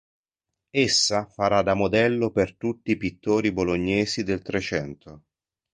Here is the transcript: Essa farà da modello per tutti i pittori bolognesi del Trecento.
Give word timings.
Essa 0.75 1.25
farà 1.27 1.61
da 1.61 1.75
modello 1.75 2.31
per 2.31 2.55
tutti 2.55 2.89
i 2.89 2.97
pittori 2.97 3.51
bolognesi 3.51 4.23
del 4.23 4.41
Trecento. 4.41 5.25